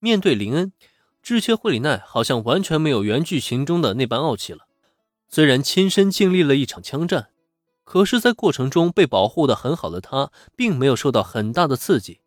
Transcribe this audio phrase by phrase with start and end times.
[0.00, 0.72] 面对林恩，
[1.22, 4.66] 智切惠里奈好像完全没有原剧情中的那般傲气了。
[5.28, 7.28] 虽然亲身经历了一场枪战，
[7.84, 12.20] 可是，在过程中被保护的很好的他，并没有受到很大的刺激。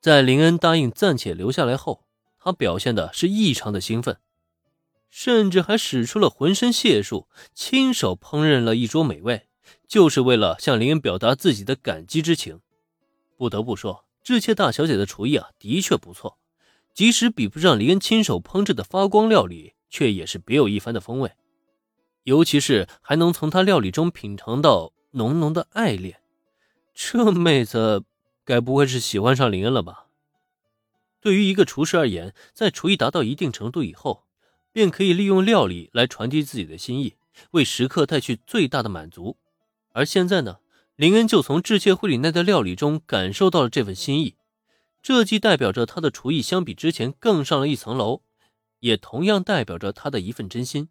[0.00, 2.04] 在林恩答应暂且留下来后，
[2.38, 4.18] 他表现的是异常的兴奋，
[5.08, 9.46] 甚至还使出了浑身解数，亲手烹饪了一桌美味，
[9.86, 12.60] 就是为了向林恩表达自己的感激之情。
[13.36, 16.38] 不得不说，智切大小姐的厨艺啊，的确不错，
[16.94, 21.32] 即使比不上林恩亲手烹制的发光料理，却也是别有一番的风味。
[22.24, 26.20] 尤其是还能从他料理中品尝到浓浓的爱恋，
[26.94, 28.04] 这妹子
[28.44, 30.06] 该不会是喜欢上林恩了吧？
[31.20, 34.24] 对于一个厨师而言，在厨艺达到一定程度以后，
[34.72, 37.14] 便可以利用料理来传递自己的心意，
[37.52, 39.36] 为食客带去最大的满足。
[39.92, 40.58] 而现在呢，
[40.96, 44.36] 林恩就从致谢惠里奈的料理中感受到了这份心意，
[45.02, 48.22] 这既代表着他的厨艺相比之前更上了一层楼，
[48.78, 50.88] 也同样代表着他的一份真心。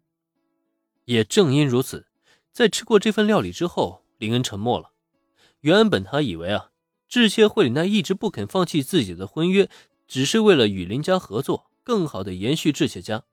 [1.06, 2.06] 也正因如此，
[2.52, 4.90] 在吃过这份料理之后，林恩沉默了。
[5.60, 6.70] 原本他以为啊，
[7.08, 9.70] 致谢惠里奈一直不肯放弃自己的婚约，
[10.06, 13.24] 只是为了与林家合作，更好的延续致谢家。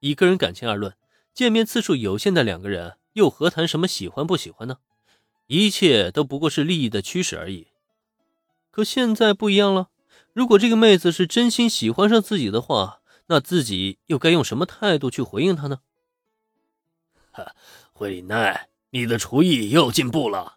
[0.00, 0.96] 以个人感情而论，
[1.34, 4.78] 见面次数有限的两个人，又何谈什么喜欢不喜欢呢？
[5.46, 7.68] 一切都不过是利益的驱使而已。
[8.74, 9.88] 可现在不一样了，
[10.32, 15.78] 如果这个妹子是真心喜欢上自己的话，那自己又该用什么态度去回应她呢？
[17.30, 17.54] 哈
[17.92, 20.56] 惠里奈，你的厨艺又进步了。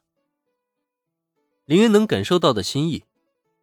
[1.65, 3.03] 林恩能感受到的心意，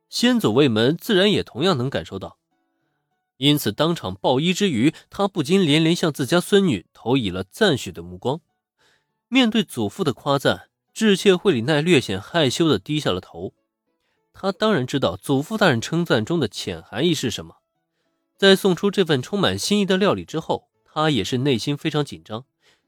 [0.08, 2.38] 先祖卫门自然也同样能感受到，
[3.38, 8.40] 因此当场报衣之余，他不禁连连向自家孙女投以了赞许的目光。
[9.26, 13.52] 面对祖父的夸赞，智切惠里奈略显害羞的低下了头。
[14.34, 17.58] 他当然知道祖父大人称赞中的浅含义是什么。
[18.36, 22.44] 在送出这份充满心意的料理之后，他也是内心非常紧张。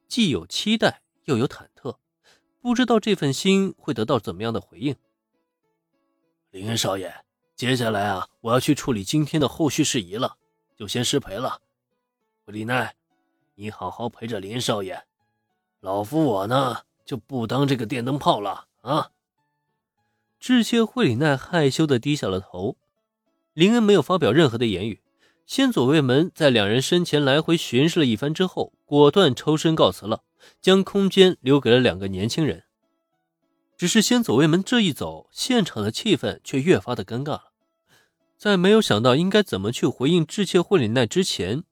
[0.09, 1.97] 既有期待，又有忐忑，
[2.61, 4.97] 不知道这份心会得到怎么样的回应。
[6.51, 7.15] 林少爷，
[7.55, 10.37] 接下来啊，我要去处理今天的后续事宜了，
[10.77, 11.61] 就先失陪了。
[12.47, 12.95] 李奈，
[13.55, 15.05] 你好好陪着林少爷，
[15.81, 19.11] 老夫我呢就不当这个电灯泡了啊。
[20.39, 22.77] 致谢惠里奈害羞的低下了头，
[23.53, 25.03] 林恩没有发表任何的言语。
[25.47, 30.25] 先左卫门在两人身前来回巡视了一番之后，果断抽身告辞了，
[30.61, 32.65] 将空间留给了两个年轻人。
[33.77, 37.53] 只是先左卫门这一走，现场的气氛却越发的尴尬了。
[38.37, 41.63] 在没有想到应该怎么去回应致切惠里奈之前，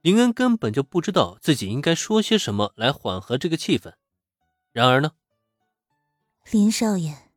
[0.00, 3.92] 林恩根本就不知道自己应该说些什么来缓和这个气氛。
[4.72, 5.12] 然而呢，
[6.50, 7.29] 林少爷，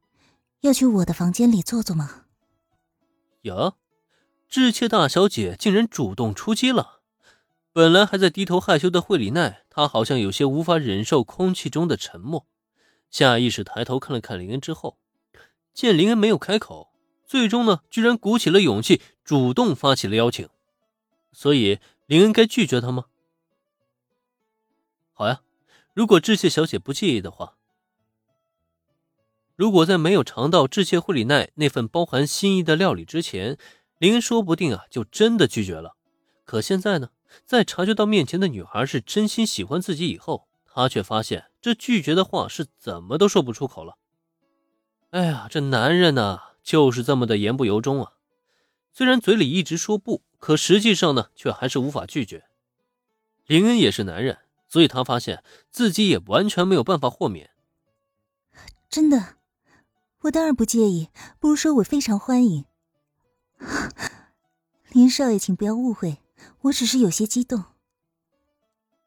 [0.63, 2.23] 要去我的房间里坐坐吗？
[3.41, 3.73] 呀。
[4.47, 7.01] 致歉大小姐竟然主动出击了。
[7.73, 12.47] 本来还在低头害羞的惠里奈，她好像有些无法忍受空气中的沉默，
[13.09, 14.99] 下意识抬头看了看林恩之后，
[15.73, 16.93] 见林恩没有开口，
[17.25, 20.47] 最终呢，居然鼓起了勇气，主动发起了邀请。
[21.33, 23.05] 所以林恩该拒绝他吗？
[25.11, 25.41] 好呀，
[25.93, 27.57] 如果智切小姐不介意的话。
[29.63, 33.57] 如果在没有尝到致谢惠里奈那份包含心意的料理之前，
[33.97, 35.95] 林说不定啊，就真的拒绝了。
[36.43, 37.11] 可现在呢，
[37.45, 43.95] 在察觉到面前的女孩是真心喜欢自己以后，他却发现这拒绝的话是怎么都说不出口了。
[45.11, 48.11] 哎呀，这男人呢，就是这么的言不由衷啊！
[48.91, 52.43] 虽然嘴里一直说不，可实际上呢，却还是无法拒绝。
[53.45, 55.41] 林恩也是男人，所以他发现
[55.71, 57.51] 自己也完全没有办法豁免。
[58.89, 59.37] 真的，
[60.23, 62.65] 我当然不介意，不如说我非常欢迎。
[64.91, 66.19] 林少爷，请不要误会，
[66.61, 67.65] 我只是有些激动。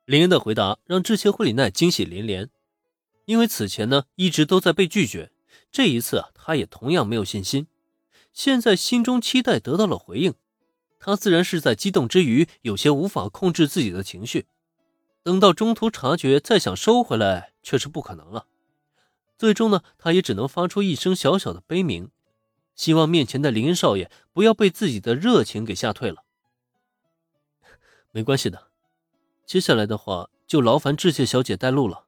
[0.04, 2.50] 林恩的回答让智切惠里奈惊喜连连，
[3.24, 5.30] 因为此前呢一直都在被拒绝，
[5.72, 7.66] 这一次啊他也同样没有信心。
[8.32, 10.34] 现在心中期待得到了回应，
[11.00, 14.46] 他自然是在激动之余有些无法控制自己的情绪。
[15.22, 18.46] 等到中途察觉再想收回来，却是不可能了。
[19.36, 22.10] 最终呢，他也只能发出一声小小的悲鸣。
[22.74, 26.24] 希望面前的林少爷不要被自己的热情给吓退了。
[28.12, 28.68] 没关系的，
[29.46, 32.04] 接下来的话就劳烦致谢小姐带路了。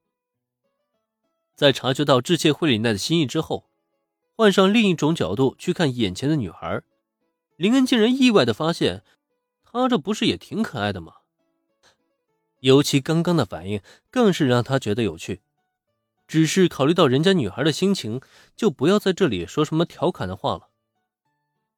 [1.54, 3.70] 在察觉到致谢惠里奈的心意之后，
[4.36, 6.82] 换上另一种角度去看眼前的女孩，
[7.56, 9.02] 林恩竟然意外的发现，
[9.64, 11.14] 她这不是也挺可爱的吗？
[12.60, 15.40] 尤其刚刚的反应，更是让他觉得有趣。
[16.28, 18.20] 只是考虑到人家女孩的心情，
[18.54, 20.68] 就不要在这里说什么调侃的话了。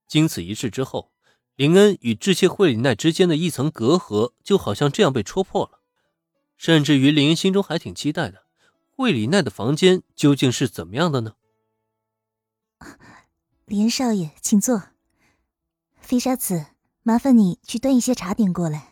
[0.08, 1.12] 经此一事之后，
[1.54, 5.80] 林恩与致谢惠里奈之间的一层隔阂就好像这样被戳破了。
[6.56, 8.44] 甚至于林恩心中还挺期待的，
[8.90, 11.36] 惠里奈的房间究竟是怎么样的呢？
[13.66, 14.82] 林恩少爷，请坐。
[16.00, 16.66] 飞沙子，
[17.04, 18.89] 麻烦你去端一些茶点过来。